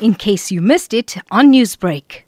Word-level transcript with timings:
in 0.00 0.14
case 0.14 0.50
you 0.50 0.60
missed 0.60 0.92
it 0.92 1.16
on 1.30 1.52
Newsbreak. 1.52 2.22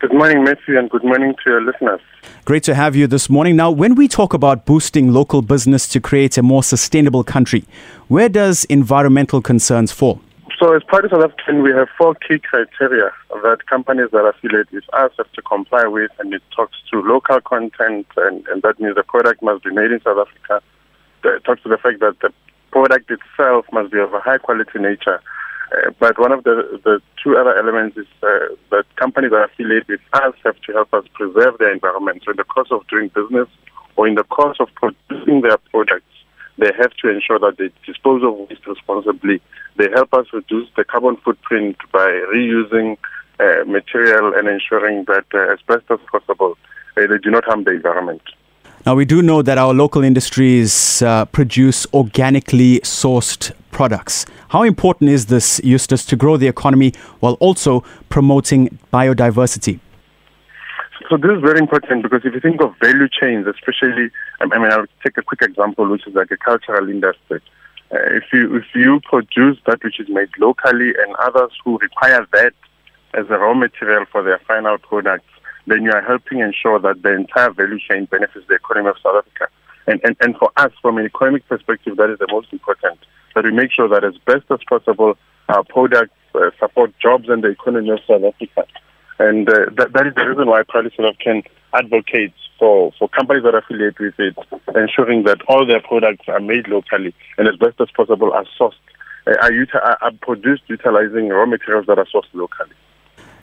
Good 0.00 0.12
morning, 0.12 0.44
Matthew, 0.44 0.78
and 0.78 0.90
good 0.90 1.04
morning 1.04 1.34
to 1.42 1.50
your 1.50 1.62
listeners. 1.62 2.00
Great 2.44 2.62
to 2.64 2.74
have 2.74 2.94
you 2.94 3.06
this 3.06 3.30
morning. 3.30 3.56
Now, 3.56 3.70
when 3.70 3.94
we 3.94 4.06
talk 4.06 4.34
about 4.34 4.66
boosting 4.66 5.12
local 5.12 5.40
business 5.40 5.88
to 5.88 6.00
create 6.00 6.36
a 6.36 6.42
more 6.42 6.62
sustainable 6.62 7.24
country, 7.24 7.64
where 8.08 8.28
does 8.28 8.64
environmental 8.66 9.40
concerns 9.40 9.92
fall? 9.92 10.20
So, 10.58 10.74
as 10.76 10.82
part 10.84 11.06
of 11.06 11.10
South 11.10 11.24
African, 11.24 11.62
we 11.62 11.70
have 11.72 11.88
four 11.96 12.14
key 12.14 12.38
criteria 12.38 13.10
that 13.30 13.66
companies 13.66 14.10
that 14.12 14.24
affiliate 14.26 14.70
with 14.72 14.84
us 14.92 15.10
have 15.16 15.32
to 15.32 15.42
comply 15.42 15.86
with, 15.86 16.10
and 16.18 16.34
it 16.34 16.42
talks 16.54 16.76
to 16.92 17.00
local 17.00 17.40
content, 17.40 18.06
and, 18.18 18.46
and 18.48 18.62
that 18.62 18.78
means 18.78 18.94
the 18.94 19.02
product 19.02 19.42
must 19.42 19.64
be 19.64 19.70
made 19.70 19.90
in 19.90 20.00
South 20.02 20.18
Africa. 20.18 20.62
It 21.24 21.44
talks 21.44 21.62
to 21.62 21.70
the 21.70 21.78
fact 21.78 22.00
that 22.00 22.20
the 22.20 22.30
product 22.70 23.10
itself 23.10 23.64
must 23.72 23.90
be 23.90 23.98
of 23.98 24.12
a 24.12 24.20
high 24.20 24.38
quality 24.38 24.78
nature 24.78 25.20
uh, 25.74 25.90
but 25.98 26.18
one 26.18 26.32
of 26.32 26.44
the, 26.44 26.80
the 26.84 27.00
two 27.22 27.36
other 27.36 27.56
elements 27.56 27.96
is 27.96 28.06
uh, 28.22 28.54
that 28.70 28.84
companies 28.96 29.30
that 29.30 29.50
affiliate 29.50 29.88
with 29.88 30.00
us 30.12 30.34
have 30.44 30.60
to 30.62 30.72
help 30.72 30.92
us 30.94 31.04
preserve 31.14 31.58
their 31.58 31.72
environment. 31.72 32.22
So 32.24 32.32
in 32.32 32.36
the 32.36 32.44
course 32.44 32.68
of 32.70 32.86
doing 32.88 33.08
business 33.08 33.48
or 33.96 34.06
in 34.06 34.14
the 34.14 34.24
course 34.24 34.58
of 34.60 34.68
producing 34.74 35.40
their 35.40 35.58
products, 35.70 36.04
they 36.58 36.70
have 36.78 36.92
to 37.02 37.08
ensure 37.08 37.38
that 37.40 37.56
they 37.58 37.70
dispose 37.84 38.22
of 38.22 38.48
waste 38.48 38.66
responsibly. 38.66 39.40
They 39.76 39.88
help 39.90 40.14
us 40.14 40.26
reduce 40.32 40.68
the 40.76 40.84
carbon 40.84 41.16
footprint 41.16 41.76
by 41.92 42.08
reusing 42.32 42.96
uh, 43.40 43.64
material 43.66 44.32
and 44.34 44.46
ensuring 44.46 45.04
that 45.06 45.24
uh, 45.34 45.52
as 45.52 45.58
best 45.66 45.84
as 45.90 45.98
possible 46.10 46.56
uh, 46.96 47.06
they 47.08 47.18
do 47.18 47.30
not 47.30 47.44
harm 47.44 47.64
the 47.64 47.72
environment. 47.72 48.22
Now, 48.86 48.94
we 48.94 49.04
do 49.04 49.22
know 49.22 49.42
that 49.42 49.58
our 49.58 49.72
local 49.72 50.04
industries 50.04 51.02
produce 51.32 51.86
organically 51.94 52.80
sourced 52.80 53.50
products. 53.74 54.24
How 54.48 54.62
important 54.62 55.10
is 55.10 55.26
this, 55.26 55.60
Eustace, 55.62 56.06
to 56.06 56.16
grow 56.16 56.36
the 56.38 56.48
economy 56.48 56.92
while 57.20 57.34
also 57.40 57.82
promoting 58.08 58.78
biodiversity? 58.92 59.80
So 61.10 61.18
this 61.18 61.32
is 61.36 61.42
very 61.42 61.58
important 61.58 62.02
because 62.02 62.22
if 62.24 62.32
you 62.32 62.40
think 62.40 62.62
of 62.62 62.74
value 62.80 63.08
chains, 63.08 63.46
especially, 63.46 64.10
I 64.40 64.46
mean, 64.46 64.72
I'll 64.72 64.86
take 65.04 65.18
a 65.18 65.22
quick 65.22 65.42
example, 65.42 65.86
which 65.88 66.06
is 66.06 66.16
agricultural 66.16 66.88
industry. 66.88 67.40
Uh, 67.92 67.98
if 68.18 68.24
you 68.32 68.56
if 68.56 68.64
you 68.74 69.00
produce 69.00 69.58
that 69.66 69.84
which 69.84 70.00
is 70.00 70.08
made 70.08 70.30
locally 70.38 70.94
and 71.02 71.14
others 71.16 71.52
who 71.62 71.78
require 71.78 72.26
that 72.32 72.54
as 73.12 73.26
a 73.28 73.38
raw 73.38 73.54
material 73.54 74.06
for 74.10 74.22
their 74.22 74.40
final 74.48 74.78
products, 74.78 75.28
then 75.66 75.82
you 75.82 75.92
are 75.92 76.02
helping 76.02 76.38
ensure 76.40 76.78
that 76.78 77.02
the 77.02 77.12
entire 77.12 77.50
value 77.50 77.78
chain 77.86 78.06
benefits 78.06 78.46
the 78.48 78.54
economy 78.54 78.88
of 78.88 78.96
South 79.02 79.16
Africa. 79.16 79.48
And, 79.86 80.00
and, 80.04 80.16
and 80.20 80.36
for 80.36 80.50
us, 80.56 80.72
from 80.80 80.96
an 80.98 81.04
economic 81.04 81.46
perspective, 81.48 81.96
that 81.98 82.10
is 82.10 82.18
the 82.18 82.28
most 82.30 82.52
important, 82.52 82.98
that 83.34 83.44
we 83.44 83.52
make 83.52 83.72
sure 83.72 83.88
that 83.88 84.04
as 84.04 84.16
best 84.24 84.44
as 84.50 84.60
possible, 84.68 85.16
our 85.48 85.64
products 85.64 86.14
uh, 86.34 86.50
support 86.58 86.92
jobs 87.00 87.28
and 87.28 87.42
the 87.44 87.48
economy 87.48 87.90
of 87.90 88.00
South 88.06 88.24
Africa. 88.24 88.64
And 89.18 89.48
uh, 89.48 89.70
that, 89.76 89.92
that 89.92 90.06
is 90.06 90.14
the 90.14 90.26
reason 90.28 90.46
why 90.48 90.62
Proudly 90.68 90.90
South 90.96 91.14
African 91.14 91.42
advocates 91.72 92.38
for, 92.58 92.92
for 92.98 93.08
companies 93.08 93.44
that 93.44 93.54
affiliate 93.54 93.98
with 93.98 94.14
it, 94.18 94.36
ensuring 94.74 95.24
that 95.24 95.38
all 95.48 95.66
their 95.66 95.80
products 95.80 96.24
are 96.28 96.40
made 96.40 96.68
locally 96.68 97.14
and 97.38 97.48
as 97.48 97.56
best 97.56 97.80
as 97.80 97.88
possible 97.96 98.32
are 98.32 98.46
sourced, 98.58 98.74
uh, 99.26 99.34
are, 99.42 99.52
uti- 99.52 99.78
are 99.78 100.12
produced 100.20 100.62
utilizing 100.66 101.28
raw 101.28 101.46
materials 101.46 101.86
that 101.86 101.98
are 101.98 102.06
sourced 102.06 102.32
locally. 102.32 102.74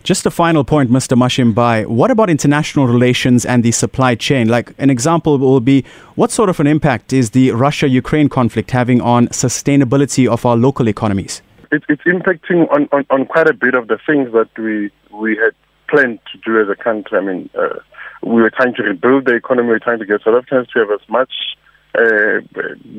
Just 0.04 0.26
a 0.26 0.32
final 0.32 0.64
point, 0.64 0.90
Mr. 0.90 1.16
Mashimbye. 1.16 1.86
What 1.86 2.10
about 2.10 2.28
international 2.28 2.88
relations 2.88 3.46
and 3.46 3.64
the 3.64 3.72
supply 3.72 4.16
chain? 4.16 4.48
Like 4.48 4.74
an 4.80 4.90
example 4.90 5.38
will 5.38 5.60
be 5.60 5.86
what 6.16 6.32
sort 6.32 6.50
of 6.50 6.60
an 6.60 6.66
impact 6.66 7.14
is 7.14 7.32
the 7.32 7.52
Russia 7.52 7.88
Ukraine 7.88 8.28
conflict 8.28 8.72
having 8.72 9.00
on 9.00 9.28
sustainability 9.28 10.28
of 10.28 10.44
our 10.44 10.58
local 10.58 10.88
economies? 10.88 11.44
It, 11.72 11.84
it's 11.88 12.02
impacting 12.04 12.68
on, 12.72 12.90
on, 12.92 13.06
on, 13.12 13.28
quite 13.28 13.48
a 13.48 13.54
bit 13.54 13.76
of 13.76 13.90
the 13.90 14.00
things 14.04 14.32
that 14.34 14.50
we, 14.58 14.90
we 15.16 15.38
had 15.38 15.54
planned 15.88 16.20
to 16.32 16.38
do 16.40 16.60
as 16.60 16.68
a 16.68 16.76
country. 16.76 17.20
I 17.20 17.22
mean, 17.22 17.50
uh, 17.54 17.80
we 18.24 18.42
were 18.42 18.50
trying 18.50 18.74
to 18.76 18.84
rebuild 18.84 19.26
the 19.26 19.36
economy, 19.36 19.68
we 19.68 19.74
were 19.74 19.80
trying 19.80 20.00
to 20.00 20.06
get 20.06 20.24
South 20.24 20.34
Africans 20.34 20.68
to 20.70 20.80
have 20.80 20.90
as 20.92 21.08
much 21.10 21.32
uh, 21.94 22.42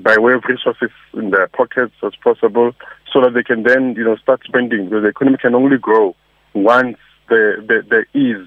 by 0.02 0.18
way 0.18 0.34
of 0.34 0.44
resources 0.44 0.90
in 1.14 1.30
their 1.30 1.48
pockets 1.48 1.94
as 2.04 2.12
possible 2.22 2.72
so 3.12 3.20
that 3.22 3.34
they 3.34 3.42
can 3.42 3.64
then, 3.64 3.94
you 3.96 4.04
know, 4.04 4.16
start 4.16 4.42
spending 4.44 4.84
because 4.84 5.02
the 5.02 5.08
economy 5.08 5.38
can 5.38 5.56
only 5.56 5.78
grow 5.78 6.14
once 6.54 6.98
there, 7.28 7.62
there, 7.62 8.06
is, 8.14 8.46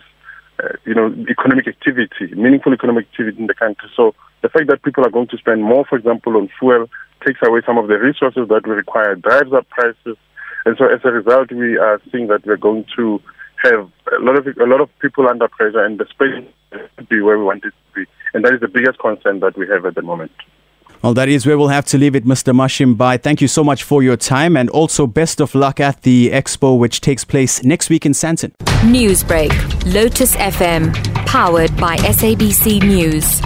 uh, 0.64 0.70
you 0.86 0.94
know, 0.94 1.14
economic 1.30 1.68
activity, 1.68 2.34
meaningful 2.36 2.74
economic 2.74 3.08
activity 3.08 3.40
in 3.40 3.48
the 3.48 3.54
country. 3.54 3.90
So 3.96 4.14
the 4.42 4.50
fact 4.50 4.68
that 4.68 4.84
people 4.84 5.06
are 5.06 5.10
going 5.10 5.28
to 5.28 5.38
spend 5.38 5.64
more, 5.64 5.86
for 5.86 5.98
example, 5.98 6.38
on 6.38 6.50
fuel 6.60 6.88
takes 7.26 7.40
away 7.44 7.62
some 7.66 7.78
of 7.78 7.88
the 7.88 7.98
resources 7.98 8.48
that 8.50 8.68
we 8.68 8.74
require, 8.74 9.16
drives 9.16 9.54
up 9.54 9.68
prices. 9.70 10.18
And 10.66 10.78
so 10.78 10.86
as 10.86 11.02
a 11.04 11.12
result, 11.12 11.52
we 11.52 11.78
are 11.78 12.02
seeing 12.12 12.28
that 12.28 12.46
we're 12.46 12.58
going 12.58 12.86
to 12.96 13.22
have 13.64 13.90
a 14.16 14.20
lot 14.20 14.36
of 14.36 14.48
a 14.48 14.66
lot 14.66 14.82
of 14.82 14.90
people 15.00 15.28
under 15.28 15.48
pressure, 15.48 15.84
and 15.84 16.00
the 16.00 16.06
space 16.06 16.44
to 16.72 17.04
be 17.06 17.22
where 17.22 17.38
we 17.38 17.46
want 17.46 17.64
it 17.66 17.70
to 17.72 18.02
be. 18.02 18.12
And 18.34 18.44
that 18.44 18.54
is 18.54 18.62
the 18.62 18.68
biggest 18.68 19.00
concern 19.00 19.40
that 19.40 19.58
we 19.58 19.68
have 19.68 19.86
at 19.86 19.96
the 19.96 20.02
moment. 20.02 20.32
Well, 21.06 21.14
that 21.14 21.30
is 21.30 21.46
where 21.46 21.56
we'll 21.56 21.68
have 21.68 21.86
to 21.86 22.00
leave 22.00 22.16
it, 22.16 22.26
Mr. 22.26 22.52
Mashimbye. 22.52 23.22
Thank 23.22 23.40
you 23.40 23.48
so 23.48 23.64
much 23.64 23.84
for 23.84 24.02
your 24.02 24.18
time 24.18 24.58
and 24.58 24.72
also 24.72 25.06
best 25.06 25.40
of 25.40 25.54
luck 25.54 25.80
at 25.80 26.02
the 26.02 26.32
expo, 26.32 26.80
which 26.80 27.00
takes 27.00 27.24
place 27.24 27.64
next 27.64 27.92
week 27.92 28.08
in 28.08 28.14
Sandton. 28.14 28.54
Newsbreak, 28.82 29.54
Lotus 29.94 30.36
FM, 30.36 30.96
powered 31.28 31.78
by 31.78 31.98
SABC 31.98 32.82
News. 32.82 33.40